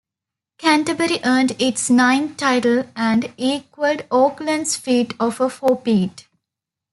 [0.57, 6.25] Canterbury earned it's ninth title and equalled Auckland's feat of a fourpeat.